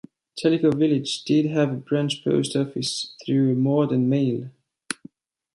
Tellico 0.35 0.71
Village 0.75 1.23
did 1.25 1.45
have 1.51 1.69
a 1.71 1.75
branch 1.75 2.23
post 2.23 2.55
office 2.55 3.13
through 3.23 3.51
a 3.51 3.55
More 3.55 3.85
Than 3.85 4.09
Mail! 4.09 4.49